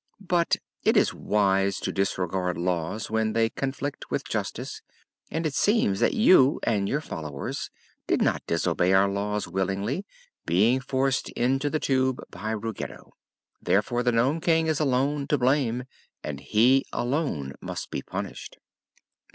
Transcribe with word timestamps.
But 0.27 0.55
it 0.83 0.97
is 0.97 1.13
wise 1.13 1.77
to 1.81 1.91
disregard 1.91 2.57
laws 2.57 3.11
when 3.11 3.33
they 3.33 3.51
conflict 3.51 4.09
with 4.09 4.27
justice, 4.27 4.81
and 5.29 5.45
it 5.45 5.53
seems 5.53 5.99
that 5.99 6.15
you 6.15 6.59
and 6.63 6.89
your 6.89 7.01
followers 7.01 7.69
did 8.07 8.19
not 8.19 8.41
disobey 8.47 8.93
our 8.93 9.07
laws 9.07 9.47
willingly, 9.47 10.07
being 10.43 10.79
forced 10.79 11.29
into 11.33 11.69
the 11.69 11.79
Tube 11.79 12.19
by 12.31 12.51
Ruggedo. 12.51 13.11
Therefore 13.61 14.01
the 14.01 14.11
Nome 14.11 14.41
King 14.41 14.65
is 14.65 14.79
alone 14.79 15.27
to 15.27 15.37
blame, 15.37 15.83
and 16.23 16.39
he 16.39 16.83
alone 16.91 17.53
must 17.61 17.91
be 17.91 18.01
punished." 18.01 18.57